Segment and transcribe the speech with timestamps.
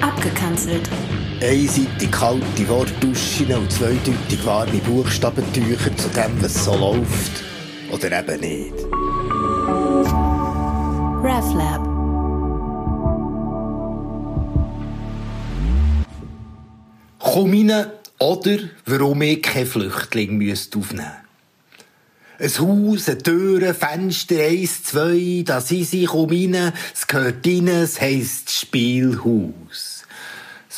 [0.00, 0.88] Abgekanzelt.
[1.42, 7.44] Einseitig kalte Wortduschen und zweideutig warme Buchstabentücher zu dem, was so läuft.
[7.90, 8.74] Oder eben nicht.
[11.22, 11.80] RefLab.
[17.18, 17.86] Komm rein,
[18.18, 21.19] oder warum ich keinen Flüchtling müsste aufnehmen
[22.40, 27.68] ein Haus, eine Tür, Fenster, eins, zwei, da sind sie, komm rein, es gehört rein,
[27.68, 29.99] es heisst Spielhaus.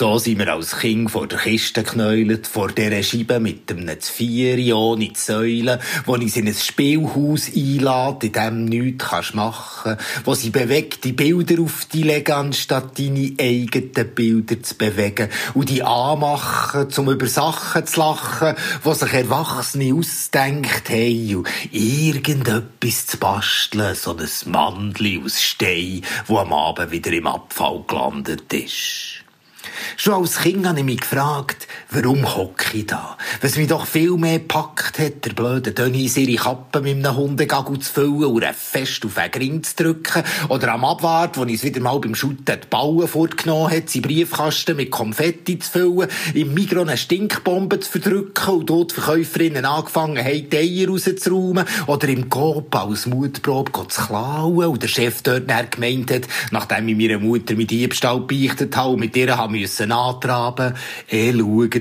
[0.02, 4.72] So sind wir als Kind vor der Kiste geknäult, vor dieser Scheibe mit einem Zvieri
[4.72, 10.50] ohne Säulen, wo uns in ein Spielhaus einlädt, in dem nichts machen kannst, wo sie
[10.50, 17.08] bewegte Bilder auf die legen, anstatt deine eigenen Bilder zu bewegen und die anmachen, um
[17.08, 24.50] über Sachen zu lachen, wo sich Erwachsene ausdenkt haben und irgendetwas zu basteln, so ein
[24.50, 29.11] Mandli aus Stein, wo am Abend wieder im Abfall gelandet ist.
[29.96, 33.16] Schon als Kind habe ich mich gefragt, warum hocke ich da?
[33.40, 37.78] Was mich doch viel mehr gepackt hat, der blöde Dennis ihre Kappe mit einem Hundegagel
[37.80, 40.22] zu füllen und fest auf einen Ring zu drücken.
[40.48, 44.02] Oder am Abwart, wo ich es wieder mal beim Schutten die Bauen vorgenommen hat, seinen
[44.02, 50.24] Briefkasten mit Konfetti zu füllen, im Mikro eine Stinkbombe zu verdrücken und dort Verkäuferinnen angefangen
[50.24, 51.66] haben, die Eier rauszuräumen.
[51.86, 56.96] Oder im Coop als Mutprobe zu klauen und der Chef dort gemeint hat, nachdem ich
[56.96, 60.74] meiner Mutter mit Diebstahl beichtet habe und mit ihr haben müssen antraben.
[61.10, 61.32] Eh,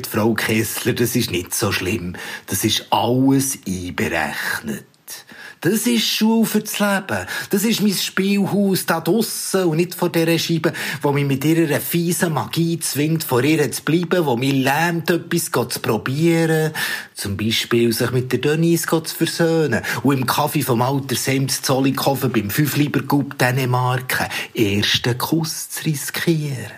[0.01, 2.15] schaut, Frau Kessler, das ist nicht so schlimm.
[2.47, 4.85] Das ist alles einberechnet.
[5.63, 7.27] Das ist Schule fürs Leben.
[7.51, 11.79] Das ist mein Spielhaus da draussen und nicht vor dieser Scheibe, wo mich mit ihrer
[11.79, 16.71] fiesen Magie zwingt, vor ihr zu bleiben, wo mich lähmt, etwas zu probieren.
[17.13, 22.31] Zum Beispiel sich mit der Denise zu versöhnen und im Kaffee vom Alter Sems Zollikofen
[22.31, 26.71] beim Fünflibergub Dänemark ersten Kuss zu riskieren.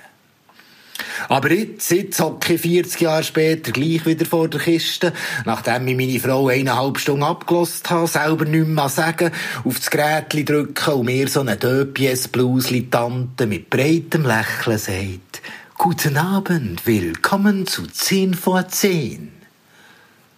[1.29, 5.14] Aber jetzt, jetzt hocke ich 40 Jahre später gleich wieder vor der Kiste,
[5.45, 9.31] nachdem ich meine Frau eineinhalb Stunden abgelost habe, selber nichts mehr sagen,
[9.64, 15.42] auf das Gerät drücken und mir so eine Döpies Blusli Tante mit breitem Lächeln sagt,
[15.77, 19.31] Guten Abend, willkommen zu 10 vor 10.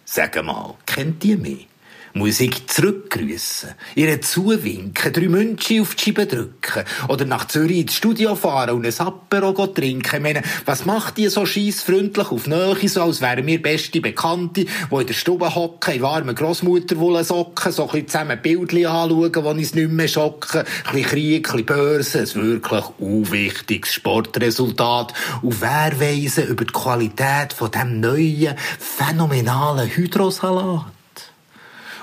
[0.04, 1.68] Sag mal, kennt ihr mich?
[2.16, 7.94] Muss ich zurückgrüßen, ihr zuwinken, drei München auf die Scheibe drücken oder nach Zürich ins
[7.94, 10.22] Studio fahren und ein Apero trinken.
[10.22, 14.94] Meine, was macht ihr so scheissfreundlich auf Nähe, so als wären wir beste Bekannte, die
[14.94, 19.38] in der Stube hocken, in warmen Grossmutterwolle socken, so ein bisschen zusammen Bildchen anschauen, die
[19.38, 25.12] uns nicht mehr schocken, ein bisschen Krieg, ein bisschen Börse, ein wirklich unwichtiges Sportresultat
[25.42, 30.95] und Wehrweisen über die Qualität von dem neuen, phänomenalen Hydrosalat.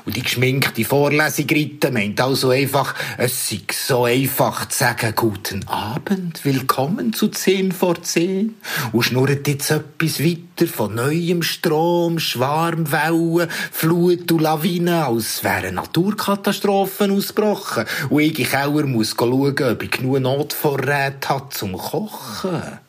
[0.05, 5.65] Und die geschminkte Vorlesung reiten meint also einfach, es sei so einfach zu sagen, guten
[5.69, 8.55] Abend, willkommen zu 10 vor 10.
[8.91, 17.11] Und schnurrt jetzt etwas weiter von neuem Strom, Schwarmwellen, Flut und Lawinen, als wären Naturkatastrophen
[17.11, 17.85] ausgebrochen.
[18.09, 22.79] Und ich in Keller muss schauen, ob ich genug Notvorräte hat zum Kochen.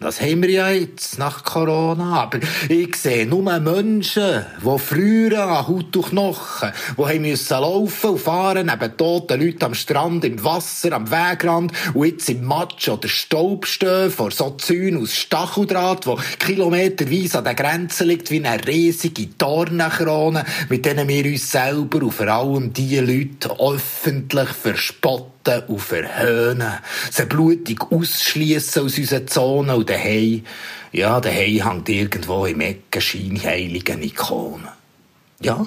[0.00, 2.22] Das haben wir ja jetzt nach Corona.
[2.22, 2.38] Aber
[2.68, 8.20] ich sehe nur Menschen, die früher an Haut und Knochen, die haben müssen laufen und
[8.20, 13.08] fahren neben toten Leuten am Strand, im Wasser, am Wegrand und jetzt im Matsch oder
[13.08, 18.64] Staub stehen vor so Zäunen aus Stacheldraht, wo kilometerweise an der Grenze liegt wie eine
[18.64, 25.68] riesige Dornenkrone, mit denen wir uns selber und vor allem die Leute öffentlich verspotten verraten
[25.68, 26.72] und verhöhnen,
[27.10, 30.44] sie blutig ausschliessen aus unserer Zone und daheim,
[30.92, 34.68] ja, daheim hängt irgendwo im Ecken scheinheiligen Ikonen.
[35.40, 35.64] Ja,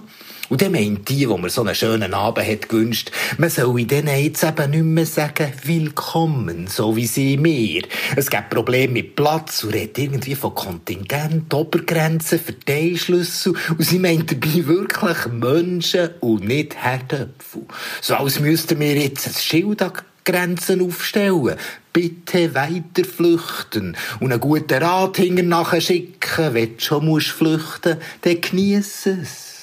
[0.50, 4.22] und dann meint die, wo mir so einen schönen Abend hat gewünscht, man soll denen
[4.22, 7.84] jetzt eben nicht mehr sagen, willkommen, so wie sie mir.
[8.18, 14.30] Es gibt Probleme mit Platz und redet irgendwie von Kontingent, Obergrenzen, Verteilschlüssel und sie meint
[14.30, 17.62] dabei wirklich Menschen und nicht Herdöpfel.
[18.02, 19.94] So als müssten wir jetzt ein Schild an
[20.26, 21.56] Grenzen aufstellen.
[21.94, 26.54] Bitte weiter flüchten und einen guten Rat hinter nachher schicken.
[26.54, 29.61] Wenn du schon musst flüchten, dann genieß es.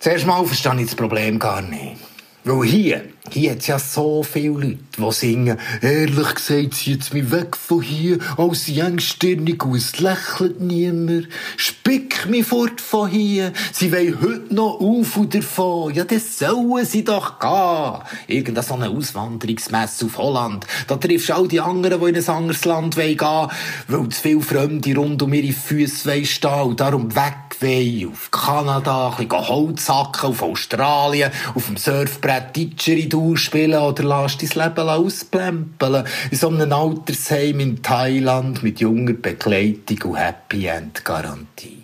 [0.00, 1.96] Zuerst mal verstehe ich das Problem gar nicht.
[2.44, 7.56] Weil hier, hier hat ja so viele Leute, die singen, ehrlich gesagt, zieht's mich weg
[7.56, 11.28] von hier, als engstirnig und es lächelt niemand.
[11.56, 15.94] Spick mich fort von hier, sie wollen heute noch auf und davon.
[15.94, 18.02] Ja, das sollen sie doch gehen.
[18.26, 20.66] Irgendeine so eine Auswanderungsmesse auf Holland.
[20.86, 23.50] Da triffst du all die anderen, die in ein anderes Land gehen wollen,
[23.88, 28.12] weil zu viele Fremde rund um ihre Füße stehen und darum weg wollen.
[28.12, 34.42] Auf Kanada, ein bisschen Holz hacken, auf Australien, auf dem Surfbrett Didgeridoo spielen oder lässt
[34.42, 36.04] dein Leben ausplempeln.
[36.30, 41.82] In so einem Altersheim in Thailand mit junger Begleitung und Happy End Garantie.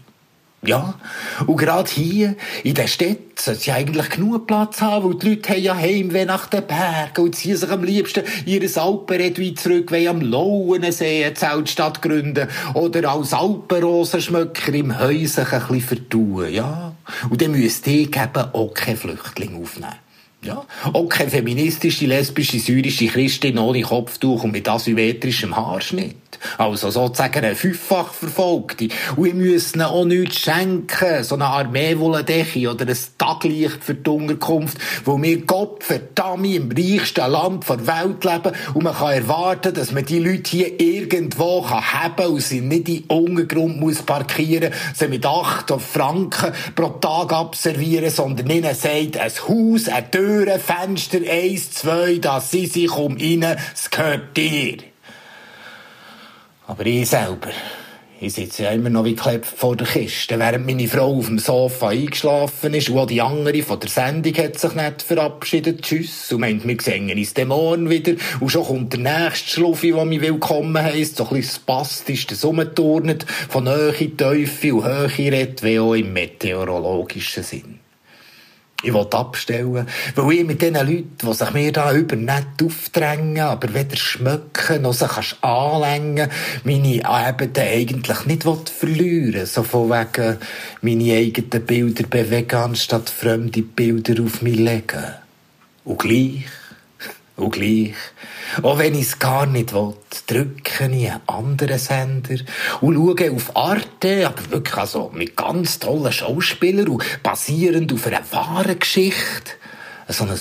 [0.67, 0.95] Ja,
[1.47, 5.51] und gerade hier, in der Stadt, sollte sie eigentlich genug Platz haben, weil die Leute
[5.51, 10.09] haben ja Heimweh nach den Bergen und ziehen sich am liebsten ihres Alpenredui zurück, weil
[10.09, 16.95] am Lauensee eine Zeltstadt gründen oder als Alpenrosenschmöcker im Häuschen ein bisschen vertun, ja.
[17.29, 20.04] Und dann müsste ich eben auch keine Flüchtlinge aufnehmen.
[20.45, 20.65] Ja,
[21.09, 26.17] keine feministische, lesbische, syrische Christin ohne Kopftuch und mit asymmetrischem Haarschnitt.
[26.59, 28.89] Also sozusagen eine fünffach Verfolgte.
[29.17, 34.79] Und wir müssen auch nichts schenken, so eine Armeewollendecke oder ein Taglicht für die Unterkunft,
[35.05, 39.93] wo wir Gott verdammt im reichsten Land der Welt leben und man kann erwarten, dass
[39.93, 45.25] man die Leute hier irgendwo kann und sie nicht in Untergrund muss parkieren, sie mit
[45.25, 51.71] acht Franken pro Tag abservieren, sondern ihnen sagt, ein Haus, eine Tür, ein Fenster, eins,
[51.73, 54.79] zwei, dass sie sich um ihnen, es gehört dir.
[56.67, 57.51] Aber ich selber,
[58.21, 61.39] ich sitze ja immer noch wie geklebt vor der Kiste, während meine Frau auf dem
[61.39, 65.83] Sofa eingeschlafen ist und auch die andere von der Sendung hat sich nicht verabschiedet.
[65.83, 66.33] Tschüss.
[66.33, 68.15] Und meint, wir sehen uns den morgen wieder.
[68.41, 72.45] Und schon kommt der nächste Schluffi, der mich willkommen heisst, so ein bisschen spastisch, das
[72.45, 77.84] rumturnet, von Höhe, Teufel und Höhe redet, wie auch im meteorologischen Sinn.
[78.85, 83.41] Ich will abstellen, weil ich mit den Leuten, die sich mir da über nett aufdrängen,
[83.41, 86.29] aber weder schmücken noch sich anlängen,
[86.65, 90.37] meine Abende eigentlich nicht verlieren So von wegen
[90.83, 95.05] meine eigenen Bilder bewegen, anstatt fremde Bilder auf mich legen.
[95.85, 96.45] Und gleich
[97.37, 97.95] und gleich,
[98.63, 99.95] auch wenn ich es gar nicht will,
[100.27, 102.37] drücke ich einen anderen Sender
[102.81, 108.21] und schaue auf Arte, aber wirklich also mit ganz tollen Schauspielern und basierend auf einer
[108.31, 109.53] wahren Geschichte,
[110.09, 110.39] so ein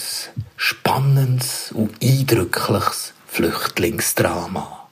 [0.55, 4.87] spannendes und eindrückliches Flüchtlingsdrama.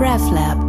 [0.00, 0.61] RefLab